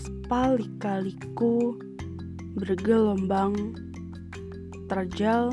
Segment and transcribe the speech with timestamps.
[0.00, 1.76] Aspal lika-liku
[2.56, 3.76] bergelombang,
[4.88, 5.52] terjal,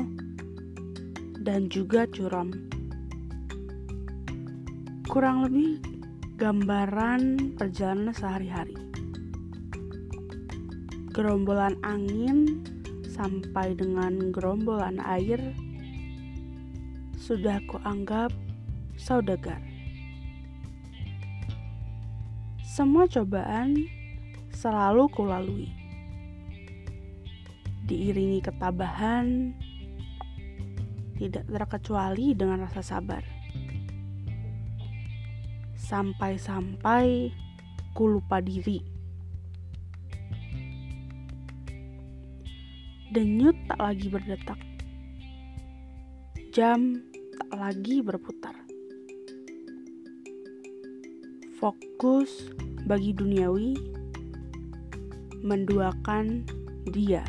[1.44, 2.48] dan juga curam.
[5.04, 5.84] Kurang lebih
[6.40, 8.72] gambaran perjalanan sehari-hari.
[11.12, 12.64] Gerombolan angin
[13.04, 15.44] sampai dengan gerombolan air
[17.20, 18.32] sudah kuanggap
[18.96, 19.60] saudagar.
[22.64, 23.97] Semua cobaan
[24.58, 25.70] selalu kulalui.
[27.86, 29.54] Diiringi ketabahan,
[31.14, 33.22] tidak terkecuali dengan rasa sabar.
[35.78, 37.30] Sampai-sampai
[37.94, 38.82] ku lupa diri.
[43.14, 44.60] Denyut tak lagi berdetak.
[46.50, 46.98] Jam
[47.40, 48.58] tak lagi berputar.
[51.56, 52.52] Fokus
[52.84, 53.97] bagi duniawi
[55.48, 56.44] menduakan
[56.92, 57.24] dia.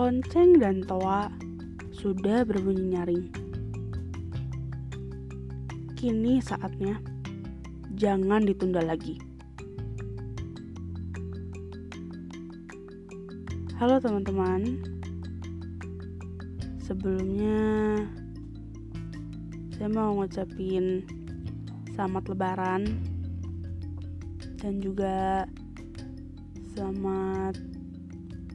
[0.00, 1.28] Lonceng dan toa
[1.92, 3.28] sudah berbunyi nyaring.
[5.92, 6.96] Kini saatnya,
[8.00, 9.20] jangan ditunda lagi.
[13.76, 14.80] Halo teman-teman,
[16.80, 17.60] sebelumnya
[19.76, 21.04] saya mau ngucapin
[21.92, 23.15] selamat lebaran
[24.56, 25.44] dan juga
[26.72, 27.60] selamat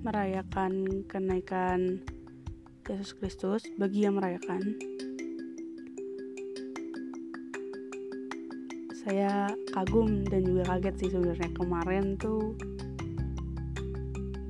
[0.01, 2.01] merayakan kenaikan
[2.89, 4.75] Yesus Kristus bagi yang merayakan.
[9.01, 12.53] Saya kagum dan juga kaget sih sebenarnya kemarin tuh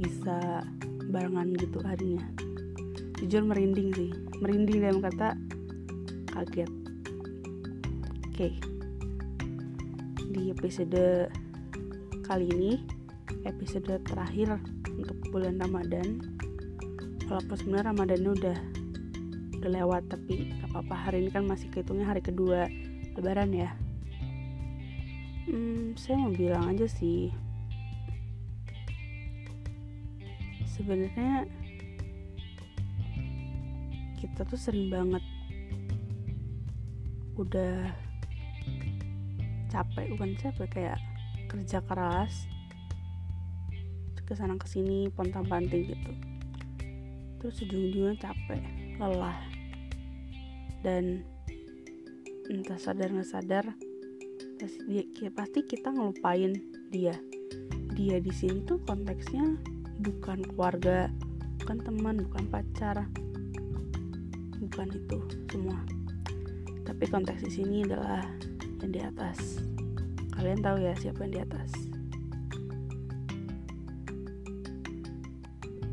[0.02, 0.66] bisa
[1.14, 2.26] barengan gitu harinya.
[3.22, 4.10] Jujur merinding sih,
[4.42, 5.38] merinding dalam kata
[6.34, 6.72] kaget.
[8.26, 8.58] Oke.
[8.58, 8.71] Okay
[10.32, 11.28] di episode
[12.24, 12.80] kali ini
[13.44, 14.56] episode terakhir
[14.88, 16.24] untuk bulan Ramadan.
[17.28, 18.58] Walaupun sebenarnya Ramadannya udah
[19.60, 20.96] udah lewat tapi gak apa-apa.
[20.96, 22.72] Hari ini kan masih kehitungnya hari kedua
[23.20, 23.76] lebaran ya.
[25.52, 27.28] Hmm, saya mau bilang aja sih
[30.72, 31.44] sebenarnya
[34.16, 35.24] kita tuh sering banget
[37.36, 37.92] udah
[39.72, 41.00] capek bukan capek kayak
[41.48, 42.52] kerja keras
[44.32, 46.12] ke sana ke sini pontang panting gitu.
[47.44, 48.64] Terus ujung-ujungnya capek
[48.96, 49.36] lelah.
[50.80, 51.28] Dan
[52.48, 53.66] entah sadar nggak sadar
[54.56, 55.04] pasti,
[55.36, 56.56] pasti kita ngelupain
[56.88, 57.12] dia.
[57.92, 59.60] Dia di sini tuh konteksnya
[60.00, 61.12] bukan keluarga
[61.60, 63.04] bukan teman bukan pacar.
[64.64, 65.20] Bukan itu
[65.52, 65.76] semua.
[66.88, 68.24] Tapi konteks di sini adalah
[68.86, 69.62] yang di atas.
[70.34, 71.70] Kalian tahu ya siapa yang di atas?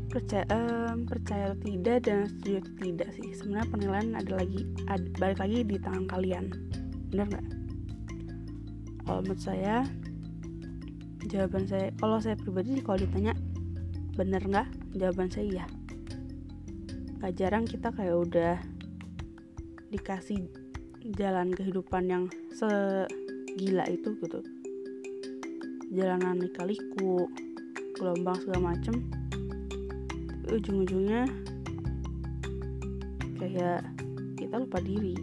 [0.09, 3.29] Percaya um, percaya atau tidak dan setuju atau tidak sih.
[3.37, 6.45] Sebenarnya penilaian ada lagi ad, balik lagi di tangan kalian.
[7.13, 7.47] Benar nggak?
[9.05, 9.85] Kalau menurut saya
[11.29, 13.37] jawaban saya kalau saya pribadi kalau ditanya
[14.17, 14.67] bener nggak?
[14.97, 15.65] Jawaban saya iya.
[17.19, 18.57] Gak jarang kita kayak udah
[19.91, 20.49] dikasih
[21.15, 24.43] jalan kehidupan yang segila itu gitu.
[25.95, 27.25] Jalanan lika-liku
[27.95, 29.07] gelombang segala macem.
[30.51, 31.25] Ujung-ujungnya
[33.39, 33.87] kayak
[34.35, 35.15] kita lupa diri.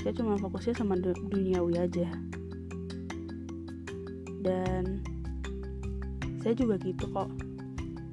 [0.00, 2.08] Kita cuma fokusnya sama duniawi aja.
[4.44, 5.00] Dan
[6.40, 7.28] saya juga gitu kok.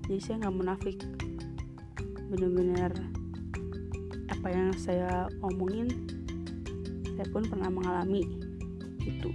[0.07, 0.97] Jadi saya nggak munafik.
[2.31, 2.91] Bener-bener
[4.31, 6.20] apa yang saya omongin
[7.21, 8.25] saya pun pernah mengalami
[9.05, 9.29] itu.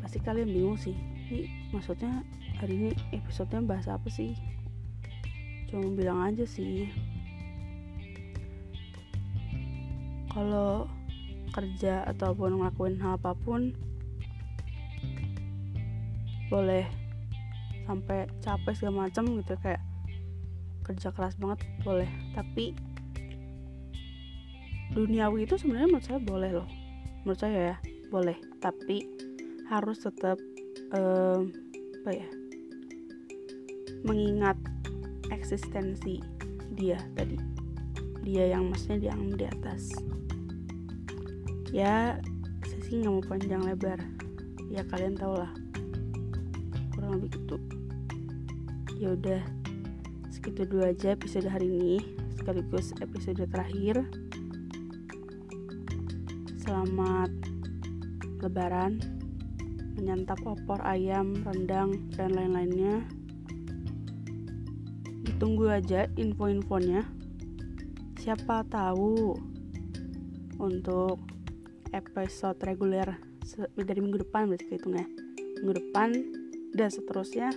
[0.00, 0.96] Pasti kalian bingung sih
[1.28, 1.44] ini
[1.76, 2.24] maksudnya
[2.56, 4.32] hari ini episodenya bahas apa sih?
[5.68, 6.88] Cuma bilang aja sih.
[10.32, 10.88] Kalau
[11.52, 13.76] kerja ataupun ngelakuin hal apa pun
[16.48, 16.88] boleh
[17.84, 19.84] sampai capek segala macam gitu kayak
[20.80, 22.08] kerja keras banget boleh.
[22.32, 22.72] Tapi
[24.92, 26.68] duniawi itu sebenarnya menurut saya boleh loh.
[27.24, 27.76] Menurut saya ya
[28.08, 28.36] boleh.
[28.60, 29.04] Tapi
[29.68, 30.40] harus tetap
[30.96, 31.52] um,
[32.04, 32.28] apa ya
[34.06, 34.56] mengingat
[35.28, 36.24] eksistensi
[36.72, 37.36] dia tadi.
[38.24, 39.92] Dia yang maksudnya yang di atas.
[41.68, 42.16] Ya
[42.64, 44.00] saya sih nggak mau panjang lebar.
[44.72, 45.52] Ya kalian tau lah.
[46.96, 47.56] Kurang lebih gitu.
[48.98, 49.42] Ya udah
[50.32, 51.98] segitu dulu aja episode hari ini.
[52.38, 54.27] Sekaligus episode terakhir
[56.68, 57.32] selamat
[58.44, 59.00] lebaran.
[59.96, 63.08] Menyantap opor ayam rendang dan lain-lainnya.
[65.24, 67.08] Ditunggu aja info-infonya.
[68.20, 69.32] Siapa tahu
[70.60, 71.24] untuk
[71.96, 73.16] episode reguler
[73.72, 75.08] dari minggu depan berarti hitungnya
[75.64, 76.12] minggu depan
[76.76, 77.48] dan seterusnya.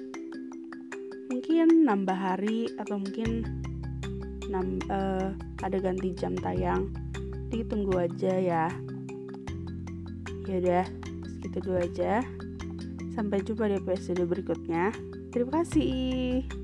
[1.28, 3.44] Mungkin nambah hari atau mungkin
[4.48, 5.36] nambah, uh,
[5.68, 6.96] ada ganti jam tayang.
[7.52, 8.72] Jadi tunggu aja ya
[10.48, 10.86] ya udah
[11.40, 12.22] segitu dulu aja.
[13.12, 14.96] Sampai jumpa di episode berikutnya.
[15.32, 16.61] Terima kasih